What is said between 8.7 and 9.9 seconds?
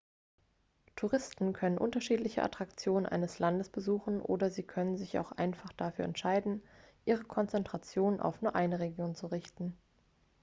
region zu richten